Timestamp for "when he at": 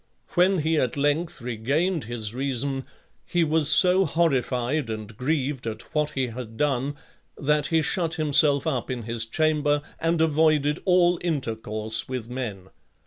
0.29-0.97